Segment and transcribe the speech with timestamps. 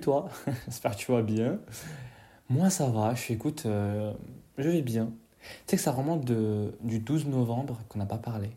[0.00, 0.28] Toi,
[0.66, 1.58] j'espère que tu vas bien.
[2.48, 4.12] Moi ça va, je suis écoute, euh,
[4.56, 5.12] je vais bien.
[5.40, 8.50] Tu sais que ça remonte de, du 12 novembre qu'on n'a pas parlé.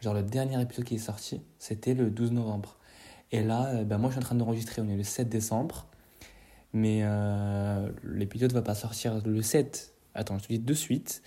[0.00, 2.76] Genre le dernier épisode qui est sorti, c'était le 12 novembre.
[3.32, 5.86] Et là, euh, ben moi je suis en train d'enregistrer, on est le 7 décembre.
[6.72, 9.94] Mais euh, l'épisode va pas sortir le 7.
[10.14, 11.22] Attends, je te dis de suite.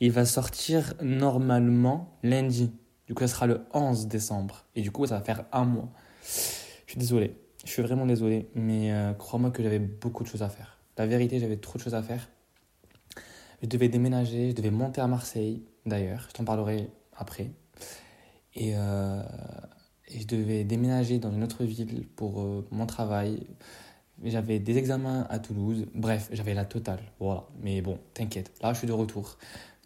[0.00, 2.72] Il va sortir normalement lundi.
[3.06, 4.64] Du coup, ça sera le 11 décembre.
[4.74, 5.90] Et du coup, ça va faire un mois.
[6.22, 7.36] Je suis désolé.
[7.64, 8.48] Je suis vraiment désolé.
[8.54, 10.78] Mais euh, crois-moi que j'avais beaucoup de choses à faire.
[10.96, 12.28] La vérité, j'avais trop de choses à faire.
[13.62, 16.26] Je devais déménager, je devais monter à Marseille, d'ailleurs.
[16.28, 17.50] Je t'en parlerai après.
[18.54, 19.22] Et, euh,
[20.12, 23.46] je devais déménager dans une autre ville pour euh, mon travail.
[24.24, 25.86] J'avais des examens à Toulouse.
[25.94, 27.00] Bref, j'avais la totale.
[27.20, 27.44] Voilà.
[27.62, 28.52] Mais bon, t'inquiète.
[28.60, 29.38] Là, je suis de retour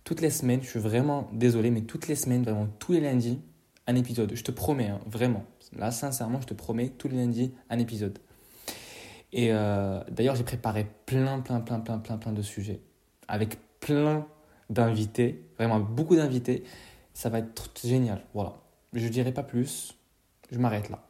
[0.05, 3.41] toutes les semaines, je suis vraiment désolé, mais toutes les semaines, vraiment tous les lundis,
[3.87, 4.33] un épisode.
[4.35, 5.45] Je te promets, hein, vraiment.
[5.77, 8.19] Là, sincèrement, je te promets, tous les lundis, un épisode.
[9.33, 12.80] Et euh, d'ailleurs, j'ai préparé plein, plein, plein, plein, plein, plein de sujets.
[13.27, 14.27] Avec plein
[14.70, 16.64] d'invités, vraiment beaucoup d'invités.
[17.14, 18.22] Ça va être génial.
[18.33, 18.55] Voilà.
[18.92, 19.97] Je ne dirai pas plus.
[20.50, 21.02] Je m'arrête là.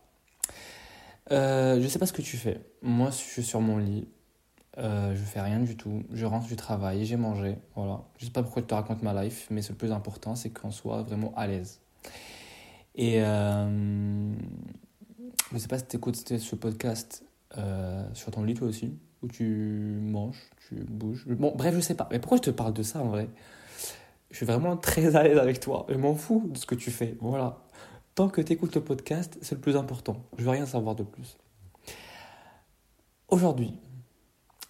[1.33, 2.61] Euh, je ne sais pas ce que tu fais.
[2.83, 4.09] Moi, je suis sur mon lit.
[4.79, 6.03] Euh, je fais rien du tout.
[6.13, 7.57] Je rentre du travail, j'ai mangé.
[7.77, 8.05] Voilà.
[8.19, 10.71] Je sais pas pourquoi je te raconte ma life, mais le plus important, c'est qu'on
[10.71, 11.81] soit vraiment à l'aise.
[12.95, 14.33] Et euh,
[15.53, 17.25] je sais pas si tu écoutes ce podcast
[17.59, 21.27] euh, sur ton lit toi aussi, où tu manges, tu bouges.
[21.27, 22.09] Bon, bref, je sais pas.
[22.11, 23.29] Mais pourquoi je te parle de ça en vrai?
[24.31, 25.87] Je suis vraiment très à l'aise avec toi.
[25.89, 27.17] Je m'en fous de ce que tu fais.
[27.21, 27.65] Voilà.
[28.15, 30.25] Tant que tu écoutes le podcast, c'est le plus important.
[30.39, 31.37] Je veux rien savoir de plus.
[33.29, 33.75] Aujourd'hui,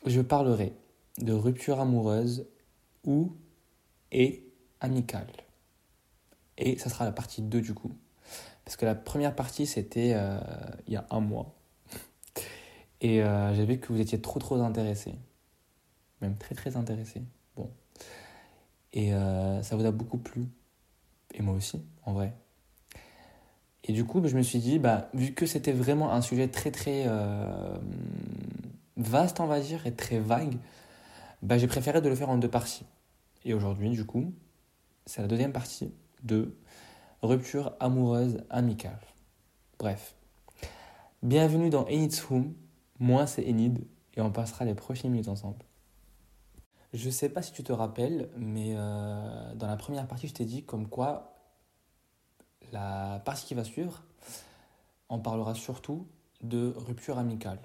[0.06, 0.74] je parlerai
[1.18, 2.46] de rupture amoureuse
[3.04, 3.32] ou
[4.12, 4.46] et
[4.80, 5.26] amicale.
[6.56, 7.92] Et ça sera la partie 2 du coup.
[8.64, 10.38] Parce que la première partie, c'était euh,
[10.86, 11.54] il y a un mois.
[13.00, 15.14] Et euh, j'ai vu que vous étiez trop trop intéressés.
[16.22, 17.22] Même très très intéressés.
[17.56, 17.70] Bon.
[18.92, 20.46] Et euh, ça vous a beaucoup plu.
[21.34, 22.32] Et moi aussi, en vrai.
[23.82, 26.70] Et du coup, je me suis dit, bah, vu que c'était vraiment un sujet très
[26.70, 27.06] très
[28.96, 30.56] vaste, on va dire, et très vague,
[31.42, 32.86] bah, j'ai préféré de le faire en deux parties.
[33.44, 34.32] Et aujourd'hui, du coup,
[35.04, 35.92] c'est la deuxième partie
[36.22, 36.56] de
[37.22, 39.00] rupture amoureuse amicale.
[39.78, 40.14] Bref.
[41.22, 42.54] Bienvenue dans Enid's Home.
[42.98, 45.58] Moi, c'est Enid et on passera les prochaines minutes ensemble.
[46.92, 50.44] Je sais pas si tu te rappelles, mais euh, dans la première partie, je t'ai
[50.44, 51.34] dit comme quoi
[52.72, 54.02] la partie qui va suivre,
[55.08, 56.06] on parlera surtout
[56.42, 57.58] de rupture amicale.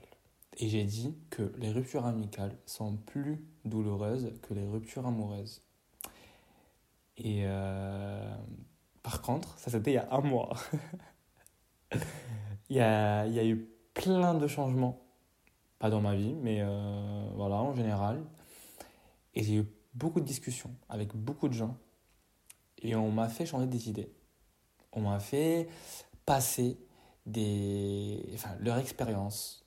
[0.58, 5.62] Et j'ai dit que les ruptures amicales sont plus douloureuses que les ruptures amoureuses.
[7.18, 8.36] Et euh,
[9.10, 10.56] par contre, ça c'était il y a un mois.
[12.70, 15.02] il, y a, il y a eu plein de changements.
[15.80, 18.24] Pas dans ma vie, mais euh, voilà, en général.
[19.34, 19.66] Et j'ai eu
[19.96, 21.76] beaucoup de discussions avec beaucoup de gens.
[22.84, 24.14] Et on m'a fait changer des idées.
[24.92, 25.68] On m'a fait
[26.28, 26.78] passer
[27.26, 29.66] des, enfin, leur expérience,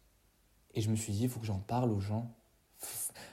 [0.72, 2.32] et je me suis dit, il faut que j'en parle aux gens.
[2.80, 2.86] Il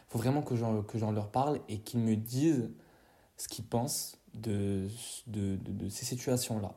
[0.08, 2.72] faut vraiment que j'en, que j'en leur parle et qu'ils me disent
[3.38, 4.88] ce qu'ils pensent de,
[5.90, 6.74] ces situations-là.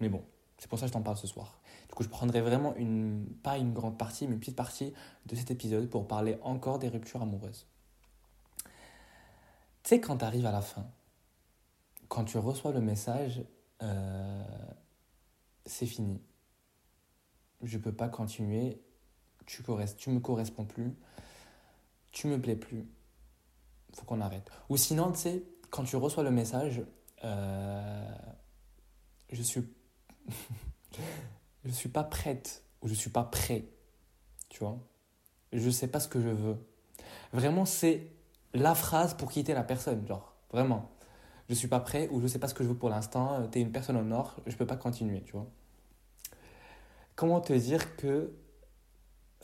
[0.00, 0.22] Mais bon,
[0.58, 1.60] c'est pour ça que je t'en parle ce soir.
[1.88, 4.92] Du coup, je prendrai vraiment une, pas une grande partie, mais une petite partie
[5.26, 7.66] de cet épisode pour parler encore des ruptures amoureuses.
[9.82, 10.86] Tu sais, quand tu arrives à la fin,
[12.08, 13.42] quand tu reçois le message,
[13.82, 14.44] euh,
[15.66, 16.20] c'est fini.
[17.62, 18.80] Je peux pas continuer
[19.50, 19.64] tu,
[19.96, 20.94] tu me corresponds plus,
[22.12, 22.86] tu me plais plus,
[23.94, 24.48] faut qu'on arrête.
[24.68, 26.82] Ou sinon, tu sais, quand tu reçois le message,
[27.24, 28.08] euh,
[29.30, 29.62] je suis,
[31.64, 33.64] je suis pas prête ou je suis pas prêt,
[34.48, 34.78] tu vois.
[35.52, 36.56] Je sais pas ce que je veux.
[37.32, 38.12] Vraiment, c'est
[38.54, 40.90] la phrase pour quitter la personne, genre, vraiment.
[41.48, 43.58] Je suis pas prêt ou je sais pas ce que je veux pour l'instant, tu
[43.58, 45.48] es une personne au nord, je peux pas continuer, tu vois.
[47.16, 48.32] Comment te dire que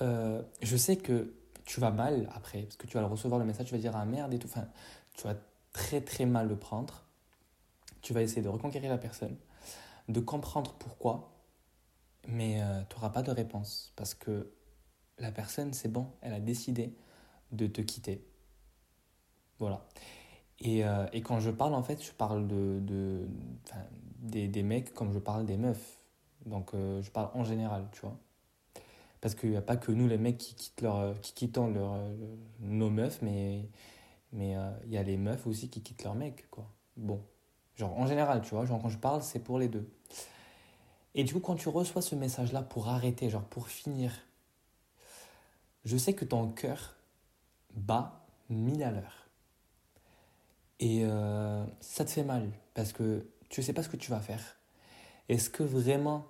[0.00, 1.34] euh, je sais que
[1.64, 4.04] tu vas mal après, parce que tu vas recevoir le message, tu vas dire ah
[4.04, 4.46] merde et tout.
[4.46, 4.68] Enfin,
[5.14, 5.34] tu vas
[5.76, 7.04] très très mal le prendre.
[8.00, 9.36] Tu vas essayer de reconquérir la personne,
[10.08, 11.36] de comprendre pourquoi,
[12.26, 14.50] mais euh, tu n'auras pas de réponse parce que
[15.18, 16.94] la personne, c'est bon, elle a décidé
[17.52, 18.24] de te quitter.
[19.58, 19.86] Voilà.
[20.60, 23.28] Et, euh, et, quand je parle, en fait, je parle de, de
[24.20, 25.98] des, des, mecs comme je parle des meufs.
[26.46, 28.16] Donc, je parle en général, tu vois.
[29.20, 31.68] Parce qu'il n'y a pas que nous, les mecs, qui, quittent leur, qui quittons
[32.60, 33.68] nos meufs, mais
[34.36, 36.70] mais euh, il y a les meufs aussi qui quittent leurs mecs, quoi.
[36.96, 37.20] Bon,
[37.74, 39.90] genre en général, tu vois, genre quand je parle, c'est pour les deux.
[41.14, 44.12] Et du coup, quand tu reçois ce message-là pour arrêter, genre pour finir,
[45.84, 46.94] je sais que ton cœur
[47.74, 49.26] bat mille à l'heure.
[50.78, 54.10] Et euh, ça te fait mal parce que tu ne sais pas ce que tu
[54.10, 54.58] vas faire.
[55.30, 56.26] Est-ce que vraiment.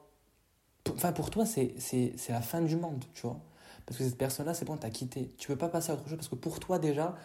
[0.95, 1.75] Enfin, pour toi, c'est
[2.29, 3.41] la fin du monde, tu vois?
[3.87, 5.35] Parce que cette personne-là, c'est bon, t'as quitté.
[5.39, 7.17] Tu peux pas passer à autre chose parce que pour toi, déjà,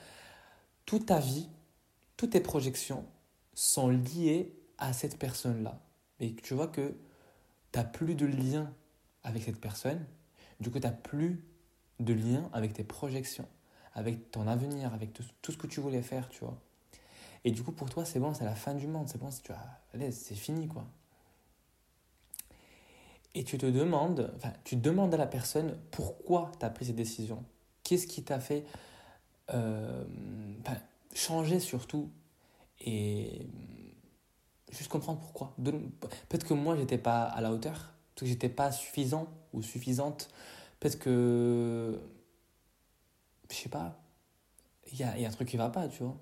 [0.86, 1.50] toute ta vie,
[2.18, 3.06] toutes tes projections
[3.54, 5.80] sont liées à cette personne-là.
[6.20, 6.96] Et tu vois que
[7.72, 8.74] tu n'as plus de lien
[9.24, 10.06] avec cette personne.
[10.60, 11.44] Du coup, tu n'as plus
[12.00, 13.48] de lien avec tes projections,
[13.94, 16.58] avec ton avenir, avec tout, ce que tu voulais faire, tu vois.
[17.44, 19.52] Et du coup, pour toi, c'est bon, c'est la fin du monde, c'est bon, tu
[20.12, 20.86] c'est fini, quoi.
[23.34, 26.96] Et tu te demandes, enfin, tu demandes à la personne pourquoi tu as pris cette
[26.96, 27.44] décision.
[27.84, 28.66] Qu'est-ce qui t'a fait
[29.54, 30.04] euh,
[31.14, 32.10] changer surtout
[32.80, 33.48] et
[34.72, 35.54] juste comprendre pourquoi.
[35.64, 40.30] Peut-être que moi, j'étais pas à la hauteur, peut-être que j'étais pas suffisant ou suffisante,
[40.80, 42.00] peut-être que.
[43.50, 44.02] Je sais pas,
[44.94, 46.18] il y a, un truc qui va pas, tu vois.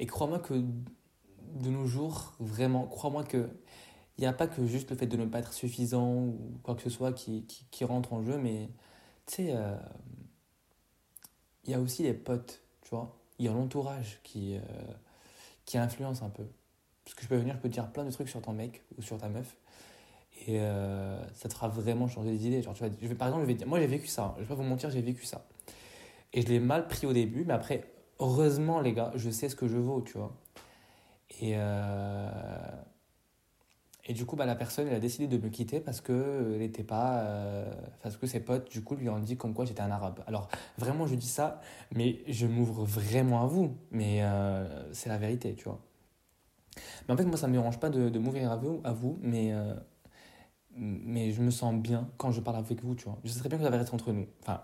[0.00, 3.48] Et crois-moi que de nos jours, vraiment, crois-moi que
[4.16, 6.74] il n'y a pas que juste le fait de ne pas être suffisant ou quoi
[6.74, 8.68] que ce soit qui, qui, qui rentre en jeu, mais
[9.26, 9.76] tu sais, euh,
[11.68, 13.14] il y a aussi les potes, tu vois.
[13.38, 14.60] Il y a l'entourage qui, euh,
[15.66, 16.44] qui influence un peu.
[17.04, 18.82] Parce que je peux venir, je peux te dire plein de trucs sur ton mec
[18.96, 19.56] ou sur ta meuf.
[20.46, 22.62] Et euh, ça te fera vraiment changer des idées.
[22.62, 24.34] Genre, tu vois, je vais, par exemple, je vais dire, moi j'ai vécu ça.
[24.38, 25.46] Je vais pas vous mentir, j'ai vécu ça.
[26.32, 27.84] Et je l'ai mal pris au début, mais après,
[28.18, 30.34] heureusement, les gars, je sais ce que je vaux, tu vois.
[31.40, 31.54] Et,
[34.08, 36.56] et du coup, bah, la personne, elle a décidé de me quitter parce que euh,
[36.56, 37.70] elle était pas, euh,
[38.02, 40.24] parce que ses potes, du coup, lui ont dit comme quoi j'étais un arabe.
[40.26, 41.60] Alors, vraiment, je dis ça,
[41.94, 43.76] mais je m'ouvre vraiment à vous.
[43.90, 45.78] Mais euh, c'est la vérité, tu vois.
[47.06, 49.18] Mais en fait, moi, ça me dérange pas de, de m'ouvrir à vous, à vous
[49.20, 49.52] mais,
[50.70, 53.18] mais je me sens bien quand je parle avec vous, tu vois.
[53.24, 54.26] Je sais très bien que ça va rester entre nous.
[54.40, 54.62] Enfin,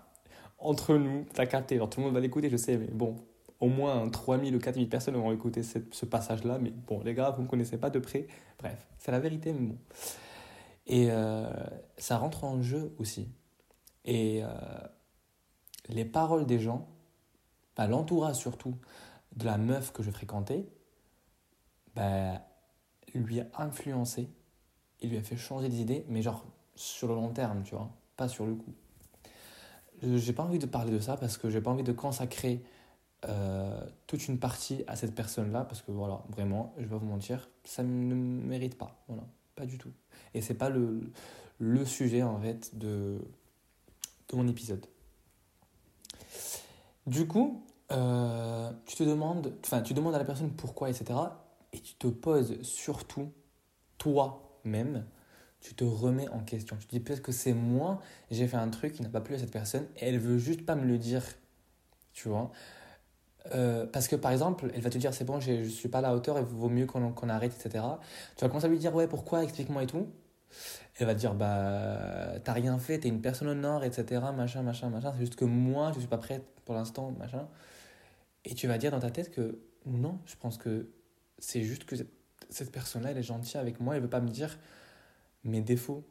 [0.57, 1.75] entre nous, t'as capté.
[1.75, 3.15] Alors, tout le monde va l'écouter, je sais, mais bon,
[3.59, 7.43] au moins 3000 ou 4000 personnes auront écouté ce passage-là, mais bon, les gars, vous
[7.43, 8.27] ne connaissez pas de près.
[8.59, 9.77] Bref, c'est la vérité, mais bon.
[10.87, 11.49] Et euh,
[11.97, 13.27] ça rentre en jeu aussi.
[14.03, 14.49] Et euh,
[15.89, 16.87] les paroles des gens,
[17.75, 18.75] bah, l'entourage surtout
[19.35, 20.67] de la meuf que je fréquentais,
[21.95, 22.41] bah,
[23.13, 24.29] lui a influencé,
[25.01, 28.27] il lui a fait changer d'idée, mais genre sur le long terme, tu vois, pas
[28.27, 28.73] sur le coup.
[30.03, 32.63] J'ai pas envie de parler de ça parce que j'ai pas envie de consacrer
[33.27, 37.49] euh, toute une partie à cette personne-là, parce que voilà, vraiment, je vais vous mentir,
[37.63, 39.03] ça ne mérite pas.
[39.07, 39.23] Voilà,
[39.55, 39.91] pas du tout.
[40.33, 41.11] Et c'est pas le,
[41.59, 43.19] le sujet, en fait, de,
[44.29, 44.85] de mon épisode.
[47.07, 51.19] Du coup, euh, tu te demandes, enfin, tu demandes à la personne pourquoi, etc.
[51.73, 53.31] Et tu te poses surtout,
[53.97, 55.05] toi-même,
[55.61, 56.77] tu te remets en question.
[56.77, 57.99] Tu te dis peut-être que c'est moi,
[58.31, 60.65] j'ai fait un truc qui n'a pas plu à cette personne et elle veut juste
[60.65, 61.23] pas me le dire.
[62.13, 62.51] Tu vois
[63.53, 65.99] euh, parce que par exemple, elle va te dire c'est bon, je ne suis pas
[65.99, 67.83] à la hauteur, il vaut mieux qu'on arrête, etc.
[68.35, 70.07] Tu vas commencer à lui dire ouais, pourquoi, explique-moi et tout.
[70.97, 74.21] Elle va te dire bah, t'as rien fait, t'es une personne au etc.
[74.35, 75.11] Machin, machin, machin.
[75.13, 77.47] C'est juste que moi, je suis pas prête pour l'instant, machin.
[78.45, 80.89] Et tu vas dire dans ta tête que non, je pense que
[81.39, 81.95] c'est juste que
[82.49, 84.57] cette personne-là, elle est gentille avec moi, elle veut pas me dire
[85.43, 86.03] mes défauts.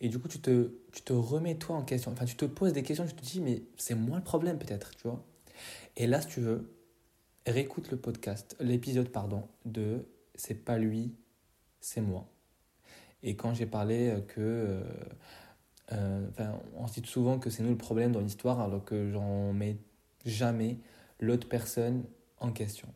[0.00, 2.12] Et du coup, tu te, tu te remets toi en question.
[2.12, 4.94] Enfin, tu te poses des questions, tu te dis, mais c'est moi le problème peut-être,
[4.96, 5.24] tu vois.
[5.96, 6.76] Et là, si tu veux,
[7.46, 11.14] réécoute le podcast, l'épisode, pardon, de C'est pas lui,
[11.80, 12.28] c'est moi.
[13.22, 14.40] Et quand j'ai parlé euh, que.
[14.40, 14.82] Euh,
[15.92, 19.52] euh, enfin, on cite souvent que c'est nous le problème dans l'histoire, alors que j'en
[19.52, 19.78] mets
[20.24, 20.78] jamais
[21.20, 22.04] l'autre personne
[22.40, 22.88] en question.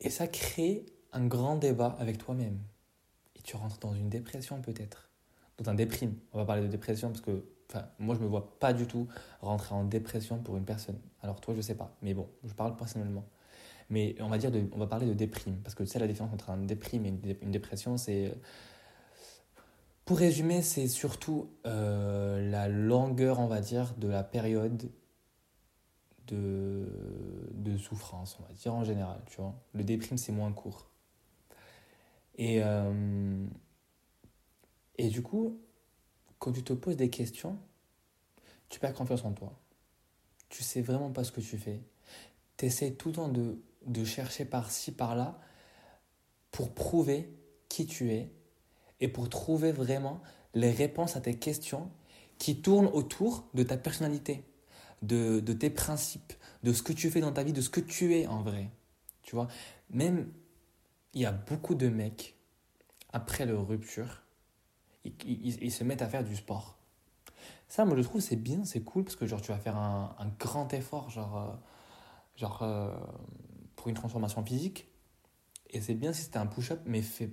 [0.00, 2.58] Et ça crée un grand débat avec toi-même.
[3.36, 5.10] Et tu rentres dans une dépression peut-être.
[5.58, 6.14] Dans un déprime.
[6.32, 7.44] On va parler de dépression parce que
[7.98, 9.08] Moi, je me vois pas du tout
[9.40, 10.98] rentrer en dépression pour une personne.
[11.22, 11.96] Alors toi, je sais pas.
[12.02, 13.24] Mais bon, je parle personnellement.
[13.90, 15.56] Mais on va dire, on va parler de déprime.
[15.56, 18.34] Parce que c'est la différence entre un déprime et une, dépression, c'est...
[20.04, 24.90] Pour résumer, c'est surtout euh, la longueur, on va dire, de la période
[26.26, 26.86] de,
[27.52, 29.54] de souffrance, on va dire en général, tu vois.
[29.72, 30.90] Le déprime, c'est moins court.
[32.36, 33.46] Et, euh,
[34.98, 35.58] et du coup,
[36.44, 37.58] quand tu te poses des questions,
[38.68, 39.58] tu perds confiance en toi.
[40.50, 41.80] Tu sais vraiment pas ce que tu fais.
[42.58, 45.40] Tu essaies tout le temps de, de chercher par-ci, par-là,
[46.50, 47.34] pour prouver
[47.70, 48.30] qui tu es
[49.00, 50.20] et pour trouver vraiment
[50.52, 51.90] les réponses à tes questions
[52.36, 54.44] qui tournent autour de ta personnalité,
[55.00, 57.80] de, de tes principes, de ce que tu fais dans ta vie, de ce que
[57.80, 58.70] tu es en vrai.
[59.22, 59.48] Tu vois,
[59.88, 60.30] même
[61.14, 62.36] il y a beaucoup de mecs,
[63.14, 64.23] après leur rupture,
[65.04, 66.78] ils, se mettent à faire du sport.
[67.68, 70.32] Ça, moi, je trouve, c'est bien, c'est cool, parce que genre, tu vas faire un,
[70.38, 71.54] grand effort, genre, euh,
[72.36, 72.94] genre euh,
[73.76, 74.88] pour une transformation physique.
[75.70, 77.30] Et c'est bien si c'était un push-up, mais fais,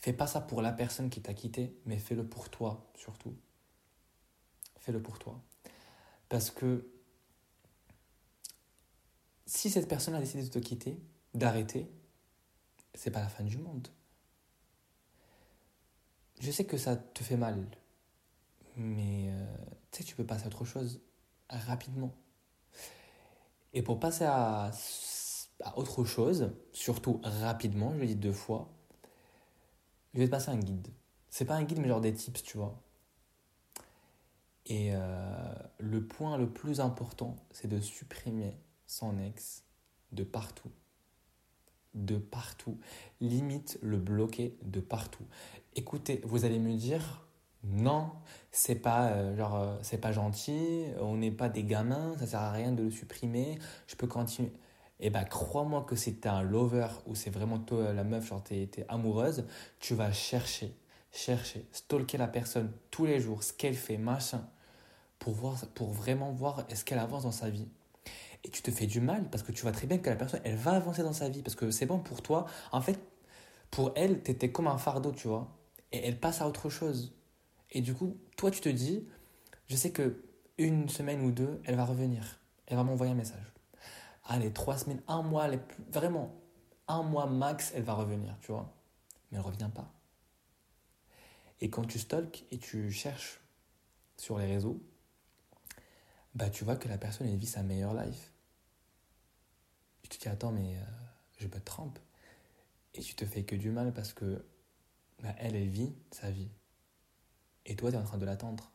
[0.00, 3.34] fais pas ça pour la personne qui t'a quitté, mais fais-le pour toi, surtout.
[4.80, 5.40] Fais-le pour toi.
[6.28, 6.88] Parce que
[9.46, 10.98] si cette personne a décidé de te quitter,
[11.34, 11.88] d'arrêter,
[12.94, 13.88] c'est pas la fin du monde.
[16.40, 17.66] Je sais que ça te fait mal,
[18.76, 19.56] mais euh,
[19.90, 21.00] tu sais, tu peux passer à autre chose
[21.48, 22.14] rapidement.
[23.72, 24.70] Et pour passer à,
[25.76, 28.72] autre chose, surtout rapidement, je le dis deux fois,
[30.12, 30.88] je vais te passer un guide.
[31.28, 32.80] C'est pas un guide, mais genre des tips, tu vois.
[34.66, 39.64] Et euh, le point le plus important, c'est de supprimer son ex
[40.12, 40.70] de partout.
[41.94, 42.78] De partout.
[43.20, 45.24] Limite le bloquer de partout.
[45.76, 47.24] Écoutez, vous allez me dire,
[47.64, 48.10] non,
[48.50, 52.40] c'est pas euh, genre euh, c'est pas gentil, on n'est pas des gamins, ça sert
[52.40, 54.52] à rien de le supprimer, je peux continuer.
[55.00, 58.42] Eh ben crois-moi que si t'es un lover ou c'est vraiment toi la meuf, genre
[58.42, 59.46] t'es, es amoureuse,
[59.80, 60.74] tu vas chercher,
[61.10, 64.46] chercher, stalker la personne tous les jours, ce qu'elle fait, machin,
[65.18, 67.68] pour, voir, pour vraiment voir est-ce qu'elle avance dans sa vie.
[68.44, 70.40] Et tu te fais du mal parce que tu vois très bien que la personne,
[70.44, 72.46] elle va avancer dans sa vie parce que c'est bon pour toi.
[72.72, 73.00] En fait,
[73.70, 75.56] pour elle, t'étais comme un fardeau, tu vois.
[75.92, 77.14] Et elle passe à autre chose.
[77.70, 79.08] Et du coup, toi, tu te dis,
[79.66, 80.22] je sais que
[80.58, 82.38] une semaine ou deux, elle va revenir.
[82.66, 83.52] Elle va m'envoyer un message.
[84.26, 85.48] Allez, trois semaines, un mois,
[85.90, 86.34] vraiment,
[86.86, 88.72] un mois max, elle va revenir, tu vois.
[89.30, 89.90] Mais elle ne revient pas.
[91.60, 93.40] Et quand tu stalks et tu cherches
[94.16, 94.80] sur les réseaux,
[96.34, 98.33] bah tu vois que la personne, elle vit sa meilleure life.
[100.08, 100.84] Tu te dis, attends, mais euh,
[101.38, 102.00] je te tromper.
[102.94, 104.44] Et tu te fais que du mal parce que
[105.22, 106.50] bah, elle, elle vit sa vie.
[107.66, 108.70] Et toi, tu es en train de l'attendre.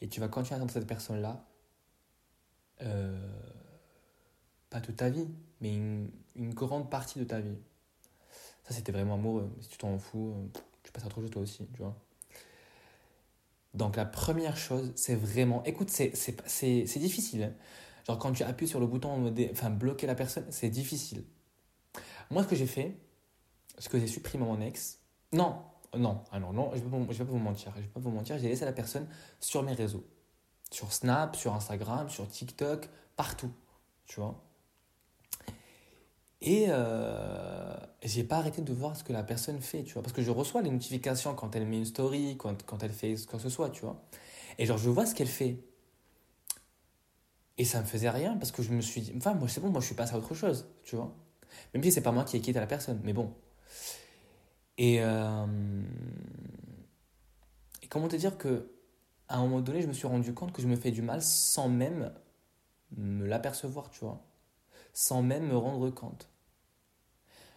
[0.00, 1.44] Et tu vas continuer à attendre cette personne-là,
[2.82, 3.18] euh,
[4.70, 5.28] pas toute ta vie,
[5.60, 7.56] mais une, grande partie de ta vie.
[8.64, 9.50] Ça, c'était vraiment amoureux.
[9.60, 11.96] Si tu t'en fous, euh, tu passes à autre chose toi aussi, tu vois.
[13.74, 15.62] Donc la première chose, c'est vraiment...
[15.64, 17.54] Écoute, c'est difficile.
[18.08, 21.24] Genre quand tu appuies sur le bouton, enfin bloquer la personne, c'est difficile.
[22.30, 22.96] Moi, ce que j'ai fait,
[23.78, 25.00] ce que j'ai supprimé mon ex,
[25.32, 25.56] non,
[25.96, 27.72] non, alors non, je ne vais, pas vous mentir.
[27.76, 29.06] Je vais pas vous mentir, j'ai laissé la personne
[29.40, 30.06] sur mes réseaux.
[30.70, 33.50] Sur Snap, sur Instagram, sur TikTok, partout.
[34.06, 34.42] Tu vois
[36.40, 40.02] Et euh, j'ai pas arrêté de voir ce que la personne fait, tu vois.
[40.02, 43.16] Parce que je reçois les notifications quand elle met une story, quand, quand elle fait
[43.16, 44.02] ce que ce soit, tu vois.
[44.58, 45.58] Et genre, je vois ce qu'elle fait.
[47.58, 49.70] Et ça me faisait rien parce que je me suis dit, enfin, moi, c'est bon,
[49.70, 51.14] moi, je suis passé à autre chose, tu vois.
[51.74, 53.34] Même si c'est pas moi qui ai quitté la personne, mais bon.
[54.76, 55.46] Et, euh,
[57.82, 58.70] et comment te dire que
[59.28, 61.20] à un moment donné, je me suis rendu compte que je me fais du mal
[61.22, 62.12] sans même
[62.96, 64.24] me l'apercevoir, tu vois,
[64.94, 66.30] sans même me rendre compte.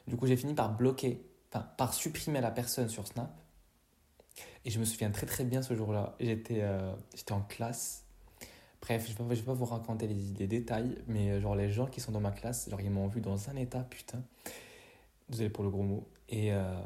[0.08, 3.40] Du coup, j'ai fini par bloquer, enfin, par supprimer la personne sur Snap.
[4.66, 6.16] Et je me souviens très très bien ce jour-là.
[6.20, 6.94] J'étais euh,
[7.30, 8.06] en classe.
[8.82, 11.86] Bref, je ne vais, pas vous raconter les, les, détails, mais euh, genre les gens
[11.86, 14.24] qui sont dans ma classe, genre ils m'ont vu dans un état, putain.
[15.30, 16.08] Désolé pour le gros mot.
[16.30, 16.82] Et, euh,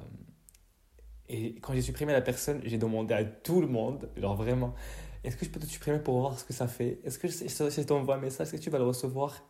[1.30, 4.76] et quand j'ai supprimé la personne, j'ai demandé à tout le monde, genre vraiment,
[5.24, 7.00] est-ce que je peux te supprimer pour voir ce que ça fait?
[7.04, 9.42] Est-ce que si je t'envoie un message, est-ce que tu vas le recevoir?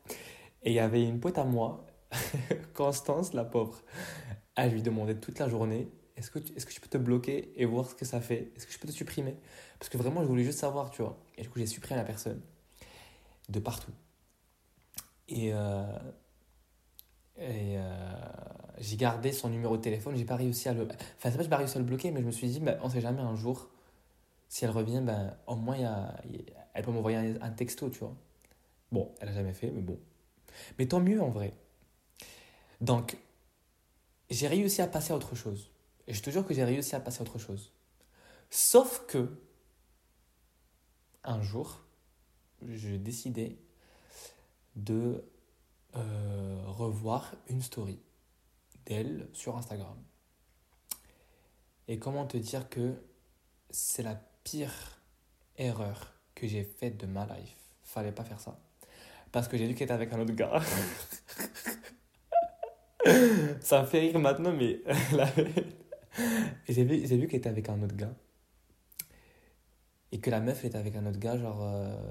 [0.63, 1.85] Et il y avait une pote à moi,
[2.73, 3.81] Constance, la pauvre.
[4.55, 7.95] Elle lui demandait toute la journée, est-ce que, je peux te bloquer et voir ce
[7.95, 8.51] que ça fait?
[8.55, 9.35] Est-ce que je peux te supprimer?
[9.79, 11.17] Parce que vraiment, je voulais juste savoir, tu vois.
[11.37, 12.41] Et du coup, j'ai supprimé la personne
[13.49, 13.91] de partout.
[15.27, 15.83] Et, euh,
[17.39, 18.13] euh,
[18.77, 20.83] j'ai gardé son numéro de téléphone, j'ai pas réussi à le.
[20.83, 22.59] Enfin, c'est pas que j'ai pas réussi à le bloquer, mais je me suis dit,
[22.61, 23.69] bah, on sait jamais un jour,
[24.47, 25.77] si elle revient, ben, au moins,
[26.73, 28.15] elle peut m'envoyer un, texto, tu vois.
[28.91, 29.99] Bon, elle a jamais fait, mais bon.
[30.79, 31.53] Mais tant mieux en vrai.
[32.79, 33.17] Donc,
[34.29, 35.71] j'ai réussi à passer à autre chose.
[36.07, 37.71] Je te jure que j'ai réussi à passer à autre chose.
[38.49, 39.41] Sauf que,
[41.23, 41.83] un jour,
[42.67, 43.59] j'ai décidé
[44.75, 45.23] de
[45.95, 47.99] euh, revoir une story
[48.85, 49.97] d'elle sur Instagram.
[51.87, 52.95] Et comment te dire que
[53.69, 55.01] c'est la pire
[55.57, 57.55] erreur que j'ai faite de ma life.
[57.83, 58.59] Fallait pas faire ça.
[59.31, 60.61] Parce que j'ai vu qu'elle était avec un autre gars.
[63.61, 64.81] ça me fait rire maintenant, mais
[66.69, 68.13] j'ai vu, vu qu'elle était avec un autre gars.
[70.11, 71.61] Et que la meuf était avec un autre gars, genre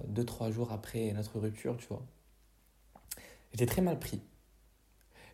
[0.09, 2.05] 2-3 euh, jours après notre rupture, tu vois.
[3.53, 4.21] J'étais très mal pris.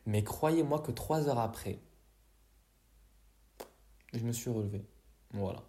[0.07, 1.81] Mais croyez-moi que trois heures après,
[4.13, 4.85] je me suis relevé.
[5.33, 5.63] Voilà.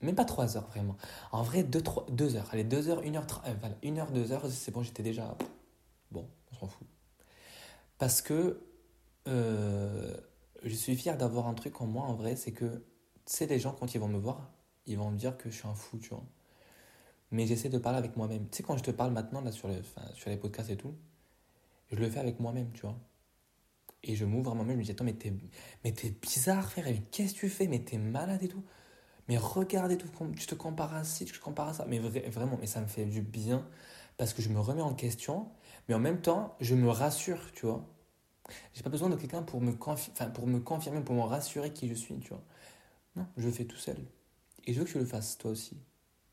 [0.00, 0.96] Même pas trois heures, vraiment.
[1.30, 2.48] En vrai, deux, trois, deux heures.
[2.52, 5.36] Allez, deux heures, une heure, euh, voilà, une heure, deux heures, c'est bon, j'étais déjà.
[6.10, 6.86] Bon, on s'en fout.
[7.98, 8.60] Parce que
[9.28, 10.16] euh,
[10.64, 12.84] je suis fier d'avoir un truc en moi, en vrai, c'est que,
[13.26, 14.50] sais, les gens, quand ils vont me voir,
[14.86, 16.24] ils vont me dire que je suis un fou, tu vois.
[17.30, 18.48] Mais j'essaie de parler avec moi-même.
[18.50, 19.82] Tu sais, quand je te parle maintenant, là, sur, le,
[20.14, 20.94] sur les podcasts et tout,
[21.90, 22.98] je le fais avec moi-même, tu vois.
[24.02, 25.32] Et je m'ouvre à moi-même, je me dis, attends, mais t'es,
[25.84, 27.66] mais bizarre, frère, qu'est-ce que tu fais?
[27.66, 28.64] Mais t'es malade et tout.
[29.28, 31.86] Mais regarde et tout, tu te compares à ci, tu te compares à ça.
[31.88, 33.68] Mais vraiment, mais ça me fait du bien
[34.16, 35.48] parce que je me remets en question,
[35.88, 37.86] mais en même temps, je me rassure, tu vois.
[38.74, 41.88] J'ai pas besoin de quelqu'un pour me, enfin, pour me confirmer, pour me rassurer qui
[41.88, 42.42] je suis, tu vois.
[43.16, 43.96] Non, je le fais tout seul.
[44.64, 45.76] Et je veux que tu le fasses, toi aussi,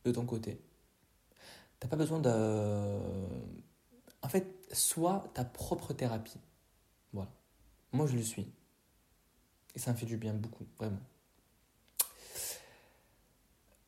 [0.03, 0.61] de ton côté.
[1.79, 2.99] T'as pas besoin de.
[4.21, 6.39] En fait, sois ta propre thérapie.
[7.13, 7.31] Voilà.
[7.91, 8.51] Moi, je le suis.
[9.75, 10.99] Et ça me fait du bien beaucoup, vraiment.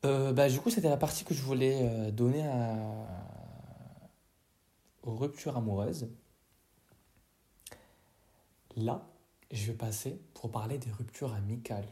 [0.04, 3.08] Euh, bah, du coup, c'était la partie que je voulais euh, donner à...
[5.02, 6.08] aux ruptures amoureuses.
[8.76, 9.06] Là,
[9.50, 11.88] je vais passer pour parler des ruptures amicales.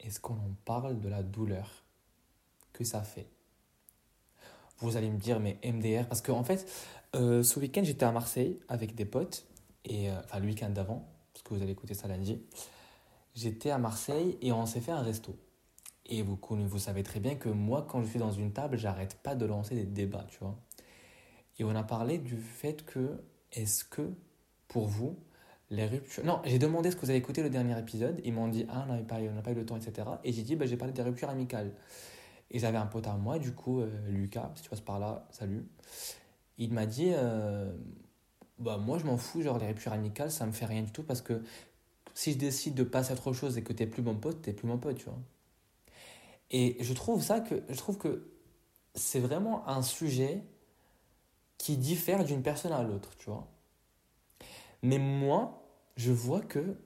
[0.00, 1.84] Est-ce qu'on en parle de la douleur
[2.72, 3.28] que ça fait
[4.78, 6.66] Vous allez me dire, mais MDR, parce qu'en en fait,
[7.14, 9.46] euh, ce week-end, j'étais à Marseille avec des potes,
[9.84, 12.40] et, euh, enfin le week-end d'avant, parce que vous allez écouter ça lundi.
[13.34, 15.36] J'étais à Marseille et on s'est fait un resto.
[16.06, 19.14] Et vous, vous savez très bien que moi, quand je suis dans une table, j'arrête
[19.22, 20.58] pas de lancer des débats, tu vois.
[21.58, 24.10] Et on a parlé du fait que, est-ce que,
[24.66, 25.16] pour vous,
[25.70, 26.24] les ruptures.
[26.24, 28.20] Non, j'ai demandé ce que vous avez écouté le dernier épisode.
[28.24, 30.08] Ils m'ont dit, ah, on n'a pas, eu le temps, etc.
[30.24, 31.72] Et j'ai dit, bah, j'ai parlé des ruptures amicales.
[32.50, 35.28] Et j'avais un pote à moi, du coup, euh, Lucas, si tu passes par là,
[35.30, 35.64] salut.
[36.58, 37.72] Il m'a dit, euh,
[38.58, 41.04] bah, moi, je m'en fous, genre, les ruptures amicales, ça me fait rien du tout
[41.04, 41.42] parce que
[42.14, 44.52] si je décide de passer à autre chose et que t'es plus mon pote, t'es
[44.52, 45.18] plus mon pote, tu vois.
[46.50, 48.28] Et je trouve ça que, je trouve que
[48.96, 50.42] c'est vraiment un sujet
[51.58, 53.46] qui diffère d'une personne à l'autre, tu vois.
[54.82, 55.59] Mais moi,
[55.96, 56.76] je vois que,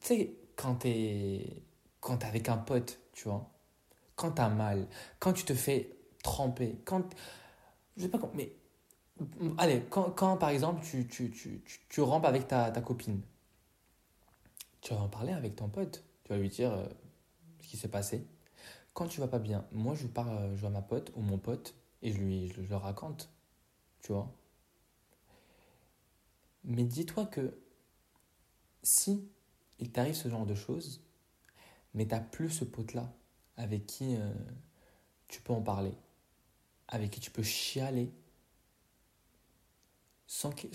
[0.00, 1.62] tu sais, quand t'es
[2.02, 3.50] quand es avec un pote, tu vois,
[4.16, 4.86] quand t'as mal,
[5.18, 7.02] quand tu te fais tremper, quand.
[7.96, 8.52] Je sais pas comment, mais.
[9.56, 13.20] Allez, quand, quand par exemple tu, tu, tu, tu, tu rampes avec ta, ta, copine,
[14.80, 16.04] tu vas en parler avec ton pote.
[16.24, 16.86] Tu vas lui dire euh,
[17.60, 18.26] ce qui s'est passé.
[18.94, 21.74] Quand tu vas pas bien, moi je parle, je vois ma pote ou mon pote
[22.02, 23.30] et je lui je le raconte.
[24.00, 24.32] Tu vois.
[26.64, 27.54] Mais dis-toi que
[28.82, 29.28] si
[29.78, 31.02] il t'arrive ce genre de choses,
[31.94, 33.12] mais tu n'as plus ce pote-là
[33.56, 34.32] avec qui euh,
[35.28, 35.94] tu peux en parler,
[36.88, 38.12] avec qui tu peux chialer,
[40.26, 40.70] sans qu'il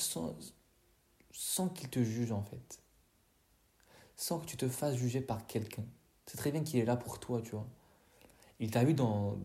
[1.89, 2.80] te juge en fait,
[4.15, 5.86] sans que tu te fasses juger par quelqu'un.
[6.26, 7.67] C'est très bien qu'il est là pour toi, tu vois.
[8.60, 9.38] Il t'a vu dans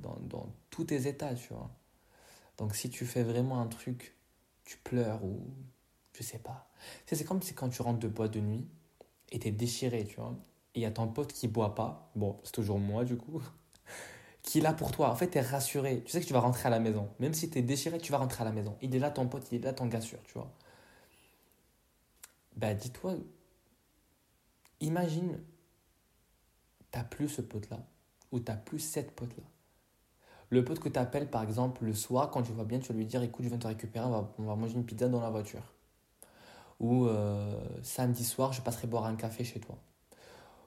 [0.71, 1.71] tous tes états, tu vois.
[2.59, 4.15] Donc si tu fais vraiment un truc,
[4.65, 5.41] tu pleures ou
[6.13, 6.69] je sais pas.
[7.07, 8.67] C'est comme quand tu rentres de boîte de nuit
[9.31, 10.37] et t'es déchiré, tu vois.
[10.75, 12.11] Et il y a ton pote qui boit pas.
[12.15, 13.43] Bon, c'est toujours moi du coup.
[14.43, 15.11] qui est là pour toi.
[15.11, 16.03] En fait, t'es rassuré.
[16.05, 17.09] Tu sais que tu vas rentrer à la maison.
[17.19, 18.77] Même si t'es déchiré, tu vas rentrer à la maison.
[18.83, 20.53] Il est là ton pote, il est là ton gars tu vois.
[22.57, 23.15] Bah dis-toi,
[24.81, 25.41] imagine,
[26.91, 27.79] t'as plus ce pote-là.
[28.31, 29.45] Ou t'as plus cette pote-là.
[30.51, 32.99] Le pote que tu appelles par exemple le soir, quand tu vas bien, tu vas
[32.99, 35.63] lui dire écoute, je viens te récupérer, on va manger une pizza dans la voiture
[36.83, 39.79] ou euh, samedi soir, je passerai boire un café chez toi.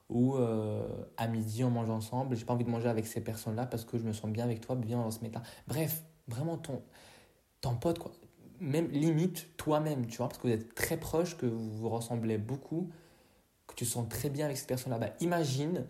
[0.09, 2.35] Ou euh, à midi, on mange ensemble.
[2.37, 4.61] J'ai pas envie de manger avec ces personnes-là parce que je me sens bien avec
[4.61, 5.43] toi, bien dans ce mettre là.
[5.67, 6.81] Bref, vraiment ton,
[7.61, 8.11] ton pote, quoi.
[8.61, 12.37] Même limite toi-même, tu vois, parce que vous êtes très proches, que vous vous ressemblez
[12.37, 12.89] beaucoup,
[13.67, 14.97] que tu sens très bien avec cette personne-là.
[14.97, 15.85] Bah, imagine,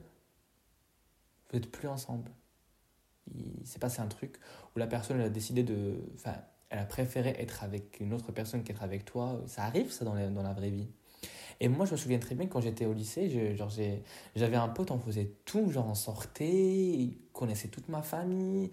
[1.52, 2.32] vous n'êtes plus ensemble.
[3.36, 4.40] Il s'est passé un truc
[4.76, 6.00] où la personne a décidé de.
[6.76, 9.40] Elle a préféré être avec une autre personne qu'être avec toi.
[9.48, 10.90] Ça arrive, ça, dans la, vraie vie.
[11.62, 13.56] Et moi, je me souviens très bien quand j'étais au lycée,
[14.36, 18.72] j'avais un pote, on faisait tout, genre on sortait, il connaissait toute ma famille.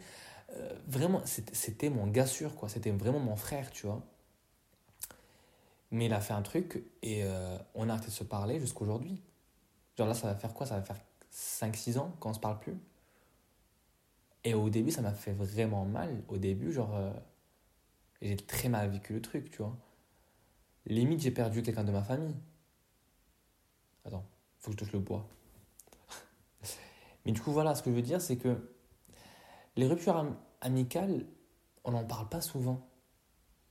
[0.56, 2.68] Euh, vraiment, c'était mon gars sûr, quoi.
[2.68, 4.02] C'était vraiment mon frère, tu vois.
[5.92, 9.22] Mais il a fait un truc et euh, on a arrêté de se parler jusqu'aujourd'hui.
[9.96, 10.66] Genre là, ça va faire quoi?
[10.66, 10.98] Ça va faire
[11.32, 12.76] 5-6 ans qu'on se parle plus.
[14.42, 16.22] Et au début, ça m'a fait vraiment mal.
[16.28, 17.12] Au début, genre, euh,
[18.22, 19.76] j'ai très mal vécu le truc, tu vois.
[20.86, 22.36] Limite, j'ai perdu quelqu'un de ma famille.
[24.04, 24.24] Attends,
[24.58, 25.28] faut que je touche le bois.
[27.24, 28.56] Mais du coup, voilà, ce que je veux dire, c'est que
[29.76, 31.26] les ruptures amicales,
[31.84, 32.88] on n'en parle pas souvent.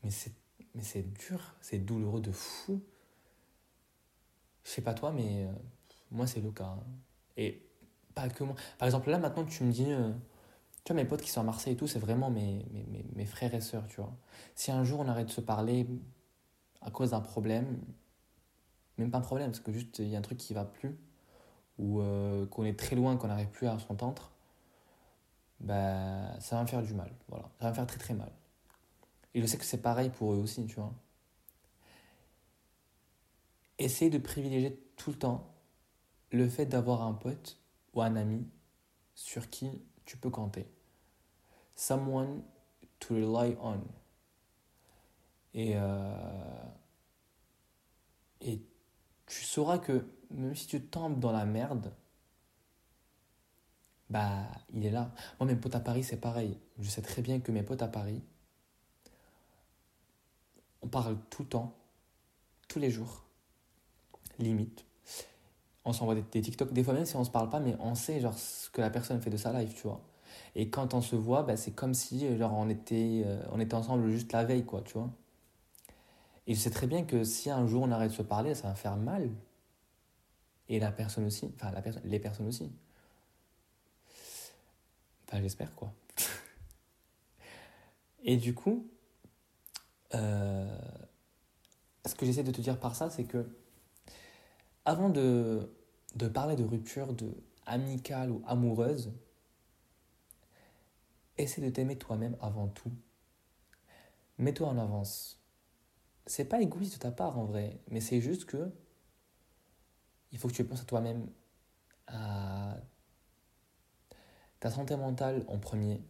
[0.03, 0.33] Mais c'est,
[0.75, 2.81] mais c'est dur, c'est douloureux de fou.
[4.63, 5.51] Je sais pas toi, mais euh,
[6.11, 6.65] moi, c'est le cas.
[6.65, 6.83] Hein.
[7.37, 7.65] Et
[8.15, 8.55] pas que moi.
[8.77, 10.11] Par exemple, là, maintenant, tu me dis, euh,
[10.83, 12.65] Tu vois, mes potes qui sont à Marseille et tout, c'est vraiment mes,
[13.15, 14.15] mes, frères et sœurs, tu vois.
[14.55, 15.87] Si un jour on arrête de se parler
[16.81, 17.79] à cause d'un problème,
[18.97, 20.97] même pas un problème, parce que juste il y a un truc qui va plus,
[21.77, 24.31] ou euh, qu'on est très loin, qu'on n'arrive plus à s'entendre,
[25.59, 27.11] bah, ça va me faire du mal.
[27.27, 27.45] Voilà.
[27.59, 28.31] Ça va me faire très très mal.
[29.33, 30.93] Et je sais que c'est pareil pour eux aussi, tu vois.
[33.77, 35.53] Essaye de privilégier tout le temps
[36.31, 37.57] le fait d'avoir un pote
[37.93, 38.47] ou un ami
[39.15, 40.67] sur qui tu peux compter.
[41.75, 42.43] Someone
[42.99, 43.81] to rely on.
[45.53, 46.63] Et, euh,
[48.41, 48.61] et
[49.25, 51.93] tu sauras que même si tu tombes dans la merde,
[54.09, 55.11] bah, il est là.
[55.39, 56.59] Moi, mes potes à Paris, c'est pareil.
[56.79, 58.21] Je sais très bien que mes potes à Paris,
[60.81, 61.75] on parle tout le temps,
[62.67, 63.23] tous les jours,
[64.39, 64.85] limite.
[65.85, 66.73] On s'envoie des, des, TikTok.
[66.73, 68.89] Des fois, même si on se parle pas, mais on sait genre, ce que la
[68.89, 70.01] personne fait de sa life, tu vois.
[70.55, 73.73] Et quand on se voit, bah, c'est comme si genre, on, était, euh, on était
[73.73, 75.09] ensemble juste la veille, quoi, tu vois.
[76.47, 78.67] Et je sais très bien que si un jour on arrête de se parler, ça
[78.67, 79.29] va faire mal.
[80.69, 81.51] Et la personne aussi.
[81.55, 82.71] Enfin, la personne, les personnes aussi.
[85.27, 85.93] Enfin, j'espère, quoi.
[88.23, 88.87] Et du coup,
[90.13, 90.77] euh,
[92.05, 93.45] ce que j'essaie de te dire par ça, c'est que
[94.85, 95.69] avant de,
[96.33, 97.31] parler de rupture de
[97.65, 99.13] amicale ou amoureuse,
[101.37, 102.91] essaie de t'aimer toi-même avant tout.
[104.37, 105.39] Mets-toi en avance.
[106.25, 108.71] C'est pas égoïste de ta part en vrai, mais c'est juste que
[110.31, 111.27] il faut que tu penses à toi-même,
[112.07, 112.77] à
[114.59, 116.01] ta santé mentale en premier.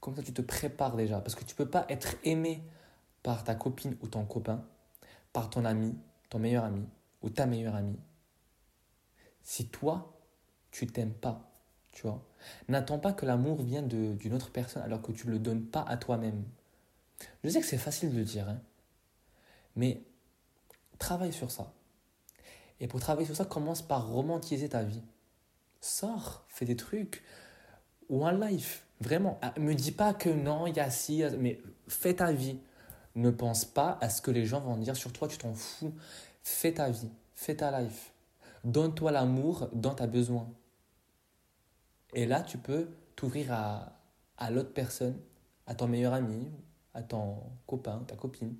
[0.00, 1.20] Comme ça, tu te prépares déjà.
[1.20, 2.62] Parce que tu peux pas être aimé
[3.22, 4.64] par ta copine ou ton copain,
[5.32, 5.96] par ton ami,
[6.28, 6.86] ton meilleur ami
[7.22, 7.98] ou ta meilleure amie,
[9.42, 10.18] si toi,
[10.70, 11.50] tu t'aimes pas.
[11.92, 12.22] Tu vois
[12.68, 15.82] N'attends pas que l'amour vienne d'une autre personne alors que tu ne le donnes pas
[15.82, 16.44] à toi-même.
[17.42, 18.60] Je sais que c'est facile de le dire, hein,
[19.76, 20.02] mais
[20.98, 21.72] travaille sur ça.
[22.80, 25.02] Et pour travailler sur ça, commence par romantiser ta vie.
[25.80, 27.22] Sors, fais des trucs.
[28.08, 28.84] Ou un life.
[29.00, 29.38] Vraiment.
[29.42, 32.58] Ah, me dis pas que non, il y a si, mais fais ta vie.
[33.14, 35.94] Ne pense pas à ce que les gens vont dire sur toi, tu t'en fous.
[36.46, 37.10] Fais ta vie.
[37.34, 38.12] Fais ta life.
[38.62, 40.48] Donne-toi l'amour dont tu as besoin.
[42.14, 45.20] Et là, tu peux t'ouvrir à, l'autre personne,
[45.66, 46.48] à ton meilleur ami,
[46.94, 48.54] à ton copain, ta copine,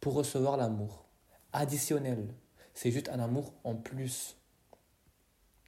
[0.00, 1.06] pour recevoir l'amour
[1.52, 2.34] additionnel.
[2.74, 4.36] C'est juste un amour en plus.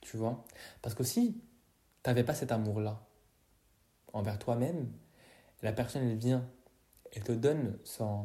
[0.02, 0.44] Tu vois?
[0.82, 1.40] Parce que si
[2.02, 3.00] tu n'avais pas cet amour-là
[4.12, 4.90] envers toi-même,
[5.62, 6.44] la personne, elle vient,
[7.12, 8.24] elle te donne son,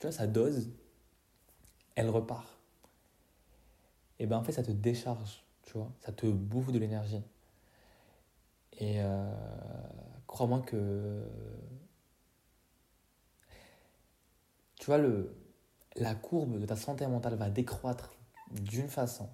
[0.00, 0.72] tu vois, sa dose,
[1.94, 2.48] elle repart.
[4.18, 7.22] Et ben en fait, ça te décharge, tu vois, ça te bouffe de l'énergie.
[8.78, 9.32] Et euh,
[10.26, 11.24] crois-moi que.
[14.76, 15.34] Tu vois, le,
[15.96, 18.14] la courbe de ta santé mentale va décroître
[18.50, 19.28] d'une façon.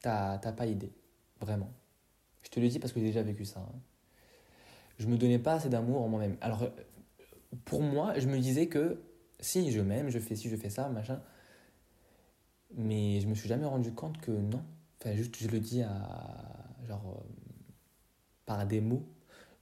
[0.00, 0.92] T'as pas idée,
[1.40, 1.72] vraiment.
[2.42, 3.60] Je te le dis parce que j'ai déjà vécu ça.
[3.60, 3.80] Hein.
[4.98, 6.36] Je me donnais pas assez d'amour en moi-même.
[6.40, 6.68] Alors,
[7.64, 9.00] pour moi, je me disais que
[9.42, 11.20] si je m'aime, je fais ci, je fais ça, machin.
[12.74, 14.64] Mais je me suis jamais rendu compte que non.
[14.98, 15.92] Enfin, juste, je le dis à.
[16.88, 17.18] Genre.
[17.18, 17.42] Euh,
[18.46, 19.06] par des mots.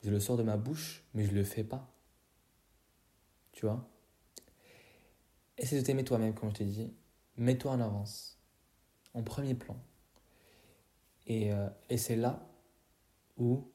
[0.03, 1.93] Je le sors de ma bouche, mais je le fais pas.
[3.53, 3.89] Tu vois?
[5.59, 6.93] Essaie de t'aimer toi-même, comme je t'ai dit.
[7.37, 8.39] Mets-toi en avance,
[9.15, 9.77] en premier plan.
[11.27, 12.47] Et, euh, et c'est là
[13.37, 13.71] où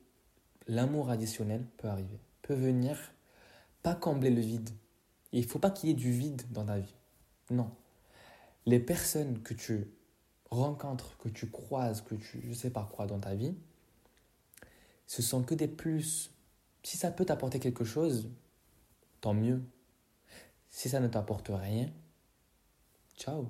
[0.67, 2.97] l'amour additionnel peut arriver, peut venir
[3.83, 4.71] pas combler le vide.
[5.31, 6.95] Il ne faut pas qu'il y ait du vide dans ta vie.
[7.49, 7.71] Non.
[8.65, 9.87] Les personnes que tu
[10.49, 13.55] rencontres, que tu croises, que tu, sais pas quoi dans ta vie,
[15.07, 16.31] ce sont que des plus.
[16.83, 18.29] Si ça peut t'apporter quelque chose,
[19.21, 19.61] tant mieux.
[20.69, 21.89] Si ça ne t'apporte rien,
[23.17, 23.47] ciao.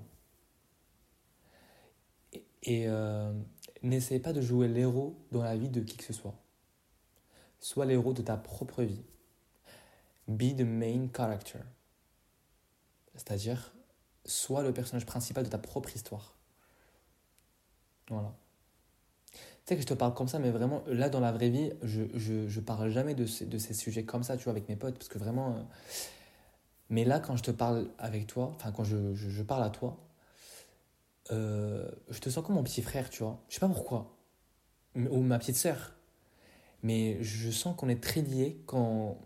[2.64, 3.34] Et, euh,
[3.84, 6.36] n'essaie pas de jouer l'héros dans la vie de qui que ce soit.
[7.60, 9.04] Sois l'héros de ta propre vie.
[10.28, 11.60] Be the main character.
[13.14, 13.74] C'est-à-dire,
[14.26, 16.36] sois le personnage principal de ta propre histoire.
[18.10, 18.34] Voilà.
[19.32, 21.72] Tu sais que je te parle comme ça, mais vraiment, là, dans la vraie vie,
[21.82, 24.70] je, je, je parle jamais de, ces, de ces sujets comme ça, tu vois, avec
[24.70, 25.62] mes potes, parce que vraiment, euh,
[26.90, 29.98] mais là, quand je te parle avec toi, enfin, quand je, je, parle à toi,
[31.32, 33.42] euh, je te sens comme mon petit frère, tu vois.
[33.50, 34.16] Je sais pas pourquoi.
[34.96, 35.94] Ou ma petite sœur.
[36.84, 39.18] Mais je sens qu'on est très liés quand.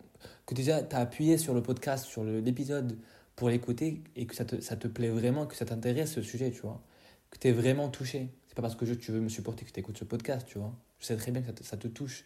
[0.45, 2.97] Que déjà, tu as appuyé sur le podcast, sur l'épisode
[3.35, 6.81] pour l'écouter et que ça te, plaît vraiment, que ça t'intéresse ce sujet, tu vois.
[7.29, 8.29] Que tu es vraiment touché.
[8.47, 10.57] C'est pas parce que je, tu veux me supporter que tu écoutes ce podcast, tu
[10.57, 10.73] vois.
[10.99, 12.25] Je sais très bien que ça te, touche.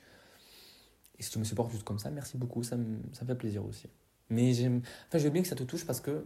[1.20, 3.36] Et si tu me supportes juste comme ça, merci beaucoup, ça me, ça me fait
[3.36, 3.88] plaisir aussi.
[4.30, 6.26] Mais j'aime, enfin, je veux bien que ça te touche parce que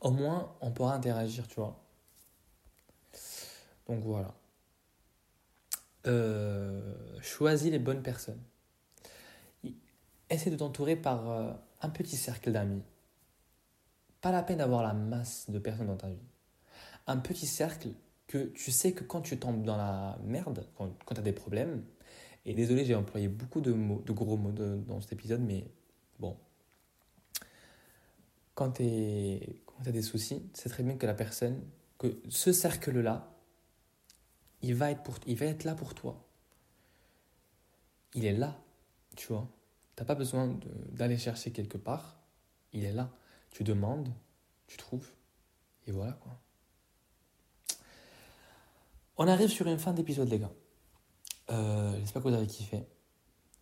[0.00, 1.82] au moins on pourra interagir, tu vois.
[3.86, 4.34] Donc voilà.
[6.06, 8.40] Euh, choisis les bonnes personnes.
[10.36, 12.82] Essaie de t'entourer par euh, un petit cercle d'amis.
[14.20, 16.28] Pas la peine d'avoir la masse de personnes dans ta vie.
[17.06, 17.88] Un petit cercle
[18.26, 21.32] que tu sais que quand tu tombes dans la merde, quand, quand tu as des
[21.32, 21.82] problèmes,
[22.44, 23.72] et désolé, j'ai employé beaucoup de,
[24.12, 25.64] gros mots dans cet épisode, mais
[26.18, 26.36] bon.
[28.54, 28.82] Quand tu
[29.86, 31.62] as des soucis, c'est très bien que la personne,
[31.96, 33.32] que ce cercle-là,
[34.60, 34.76] il
[35.26, 36.28] il va être là pour toi.
[38.14, 38.60] Il est là,
[39.16, 39.48] tu vois.
[39.96, 40.58] Tu n'as pas besoin
[40.92, 42.20] d'aller chercher quelque part.
[42.72, 43.10] Il est là.
[43.50, 44.12] Tu demandes,
[44.66, 45.10] tu trouves.
[45.86, 46.38] Et voilà quoi.
[49.16, 50.52] On arrive sur une fin d'épisode, les gars.
[51.50, 52.86] Euh, j'espère que vous avez kiffé,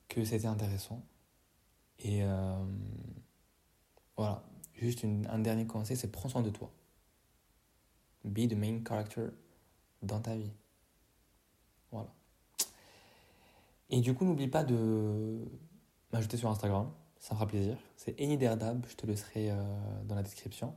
[0.09, 1.07] que c'était intéressant.
[2.01, 2.65] Et euh,
[4.17, 6.73] voilà, juste un dernier conseil, c'est prends soin de toi.
[8.25, 9.29] Be the main character
[10.03, 10.51] dans ta vie.
[11.93, 12.13] Voilà.
[13.91, 15.39] Et du coup, n'oublie pas de
[16.15, 17.77] m'ajouter sur Instagram, ça me fera plaisir.
[17.97, 19.57] C'est Eniderdab, je te laisserai euh,
[20.05, 20.75] dans la description.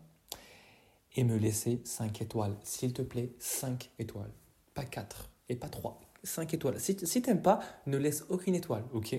[1.15, 4.31] Et me laisser 5 étoiles, s'il te plaît, 5 étoiles.
[4.73, 6.79] Pas 4 et pas 3, 5 étoiles.
[6.79, 9.15] Si, t'aimes pas, ne laisse aucune étoile, ok?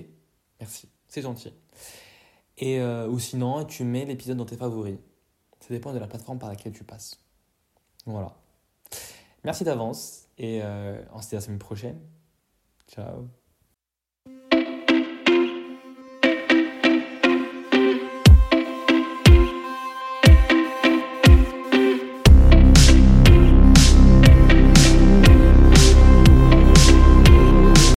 [0.61, 1.53] Merci, c'est gentil.
[2.57, 4.99] Et, euh, ou sinon, tu mets l'épisode dans tes favoris.
[5.61, 7.19] Ça dépend de la plateforme par laquelle tu passes.
[8.07, 8.37] Voilà.
[9.45, 12.01] Merci d'avance et euh, on se dit à la semaine prochaine.
[12.89, 13.29] Ciao